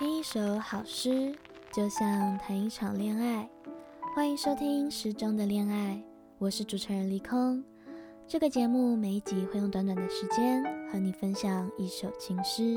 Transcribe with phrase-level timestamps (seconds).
[0.00, 1.30] 听一首好诗，
[1.70, 3.46] 就像谈一场恋爱。
[4.14, 5.92] 欢迎收听《诗中的恋爱》，
[6.38, 7.62] 我是主持人李空。
[8.26, 12.74] 这个节目每一集会用短短的时间和你分享一首情诗，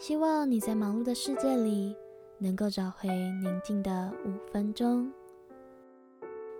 [0.00, 1.94] 希望你在忙碌的世界里
[2.38, 5.12] 能够找回宁静的五分钟。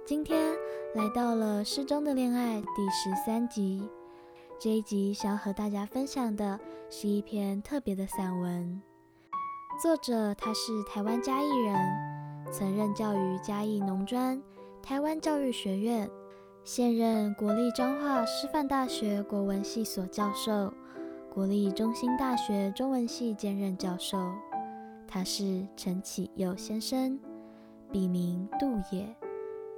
[0.06, 0.54] 今天
[0.94, 3.82] 来到了《诗中的恋爱》第十三集。
[4.60, 8.80] 这一集想要和大家分享的是一篇特别的散文，
[9.82, 11.76] 作者他是台湾嘉义人，
[12.52, 14.40] 曾任教于嘉义农专、
[14.80, 16.08] 台湾教育学院，
[16.62, 20.72] 现任国立彰化师范大学国文系所教授，
[21.28, 24.18] 国立中兴大学中文系兼任教授。
[25.08, 27.18] 他是陈启佑先生，
[27.90, 29.16] 笔名杜野，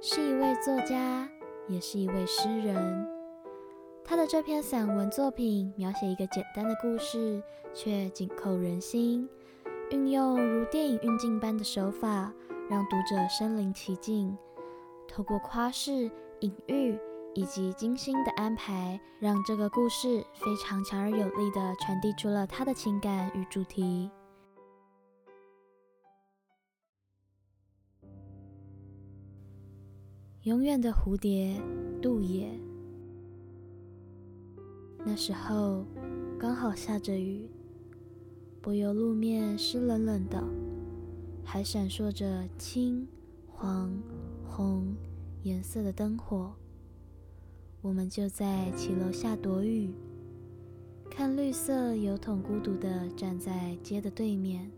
[0.01, 1.27] 是一位作家，
[1.67, 3.07] 也是一位诗人。
[4.03, 7.41] 他的这篇散文作品描写一个简单的故事，
[7.73, 9.27] 却紧扣人心，
[9.91, 12.33] 运用如电影运镜般的手法，
[12.69, 14.35] 让读者身临其境。
[15.07, 16.99] 透过夸饰、隐喻
[17.35, 24.09] 以及精心的安排，让这个故事非常强而有力地传递出了他的情感与主题。
[30.41, 31.61] 永远的蝴蝶，
[32.01, 32.49] 杜也。
[35.05, 35.85] 那时候
[36.39, 37.49] 刚好下着雨，
[38.65, 40.43] 柏油路面湿冷冷的，
[41.43, 43.07] 还闪烁着青、
[43.47, 43.95] 黄、
[44.43, 44.95] 红
[45.43, 46.51] 颜色的灯火。
[47.83, 49.93] 我们就在骑楼下躲雨，
[51.11, 54.71] 看绿色邮筒孤独地站在街的对面。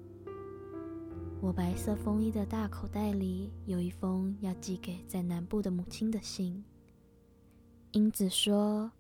[1.40, 6.62] 我白色风衣的大口袋里有一封要寄给在南部的母亲的信。
[7.94, 8.92] 英子说。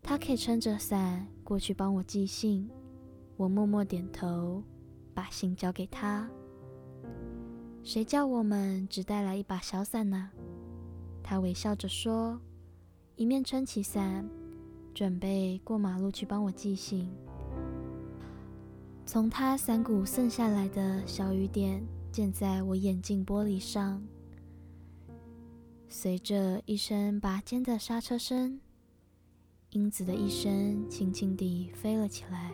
[0.00, 2.70] 她可以撑着伞过去帮我寄信，
[3.38, 4.60] 我默默点头，
[5.14, 6.28] 把信交给他。
[7.84, 10.28] 谁叫我们只带来一把小伞呢？
[11.22, 12.40] 他微笑着说，
[13.14, 14.28] 一面撑起伞，
[14.92, 17.08] 准备过马路去帮我寄信。
[19.06, 21.80] 从他伞骨渗下来的小雨点
[22.10, 24.02] 溅在我眼镜玻璃上，
[25.88, 28.60] 随着一声拔尖的刹车声。
[29.70, 32.50] 英子的一声轻轻地飞了起来，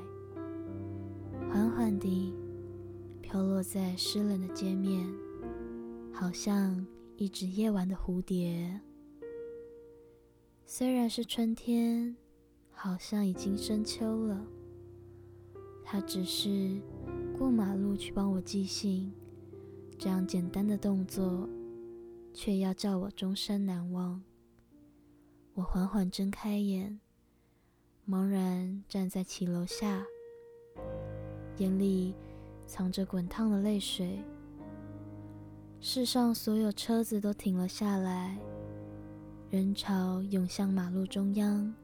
[1.55, 2.35] 缓缓地
[3.23, 5.07] 飘落在湿冷的街面，
[6.13, 6.85] 好像
[7.17, 8.81] 一只夜晚的蝴蝶。
[10.67, 12.17] 虽然是春天，
[12.73, 14.45] 好像已经深秋了。
[15.85, 16.83] 他只是
[17.39, 19.13] 过马路去帮我寄信，
[19.97, 21.49] 这样简单的动作，
[22.33, 24.21] 却要叫我终身难忘。
[25.55, 26.99] 我缓缓睁开眼。
[28.09, 30.05] 茫然站在骑楼下，
[31.59, 32.15] 眼里
[32.67, 34.19] 藏着滚烫的泪水。
[35.81, 38.39] 世上所有车子都停了下来，
[39.51, 41.75] 人潮涌向马路中央。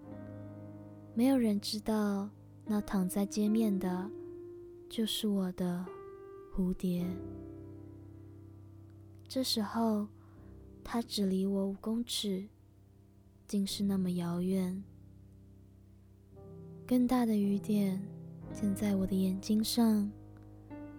[1.15, 2.31] 没有人知道，
[2.65, 4.11] 那躺在街面的，
[4.89, 5.85] 就是我的
[6.55, 7.05] 蝴蝶。
[9.29, 10.09] 这时候，
[10.83, 12.49] 它只离我五公尺，
[13.47, 14.83] 竟是那么遥远。
[16.87, 18.01] 更大的雨点
[18.53, 20.11] 溅在我的眼睛上，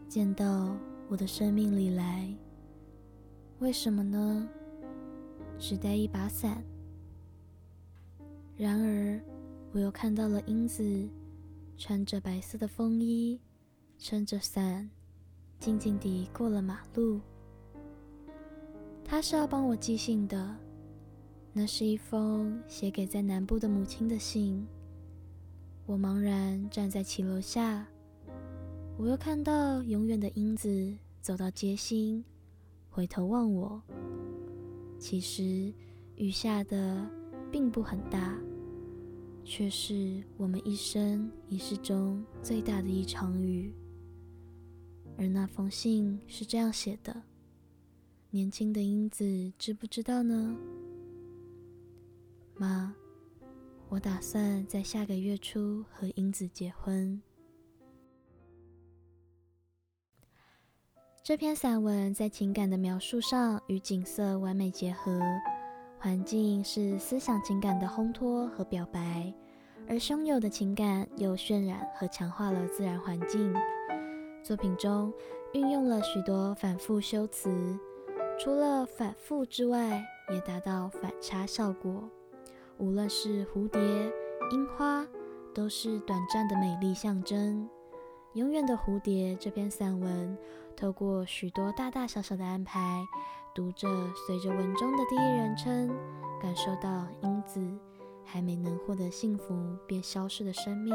[0.07, 0.75] 溅到
[1.07, 2.34] 我的生命里来。
[3.59, 4.50] 为什么呢？
[5.59, 6.63] 只带一把伞。
[8.57, 9.22] 然而，
[9.72, 11.07] 我又看到了英子
[11.78, 13.39] 穿着白色的风衣，
[14.00, 14.89] 撑着伞，
[15.59, 17.19] 静静地过了马路。
[19.03, 20.56] 她是要帮我寄信的，
[21.53, 24.66] 那是一封写给在南部的母亲的信。
[25.91, 27.85] 我茫然站在骑楼下，
[28.96, 32.24] 我又看到永远的英子走到街心，
[32.90, 33.81] 回头望我。
[34.97, 35.74] 其实
[36.16, 37.06] 雨下的
[37.51, 38.40] 并不很大，
[39.44, 43.74] 却是我们一生一世中最大的一场雨。
[45.18, 47.24] 而那封信是这样写的：
[48.30, 50.56] 年轻的英子知不知道呢？
[52.56, 52.95] 妈。
[53.92, 57.22] 我打算在下个月初和英子结婚。
[61.22, 65.20] 这篇散文在情感的描述上与景色完美结合，
[66.00, 69.34] 环境是思想情感的烘托和表白，
[69.90, 73.54] 而汹涌的情感又渲染和强化了自然环境。
[74.42, 75.12] 作品中
[75.52, 77.78] 运用了许多反复修辞，
[78.40, 80.02] 除了反复之外，
[80.34, 82.10] 也达到反差效果。
[82.81, 83.80] 无论是蝴蝶、
[84.50, 85.06] 樱花，
[85.54, 87.63] 都是短暂的美丽象征，
[88.33, 90.36] 《永远的蝴蝶》这篇散文，
[90.75, 93.06] 透过许多大大小小的安排，
[93.54, 93.88] 读者
[94.25, 95.95] 随着文中的第一人称，
[96.42, 97.62] 感受到英子
[98.25, 99.54] 还没能获得幸福
[99.86, 100.92] 便消失的生命，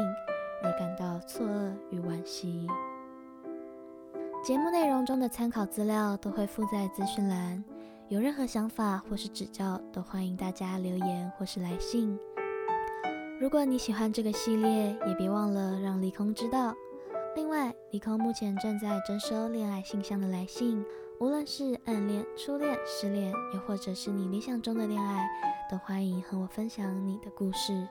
[0.61, 2.67] 而感到错愕与惋惜。
[4.43, 7.63] 节目内容中的参考资料都会附在资讯栏，
[8.09, 12.17] 有任何想法或是指教，都欢迎大家留言或是来信。
[13.37, 16.73] 如果你喜欢这个系列，也别忘了让离空知道。
[17.35, 20.81] 另外，离空目前正在征收恋爱信箱的来信，
[21.19, 25.27] 无论是暗恋、初恋、失恋，又或者是你理想中的恋爱，
[25.69, 27.85] 都欢迎和我分享你的故事。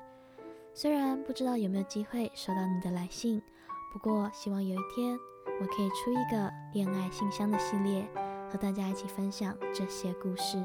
[0.72, 3.42] 虽然不知道有没有机会收到你的来信，
[3.92, 5.18] 不过希望有一天。
[5.58, 8.06] 我可以出一个恋爱信箱的系列，
[8.50, 10.58] 和大家一起分享这些故事。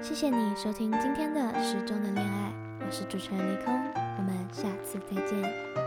[0.00, 2.52] 谢谢你收听今天的时钟的恋爱，
[2.84, 3.74] 我是主持人李空，
[4.18, 5.83] 我们下次再见。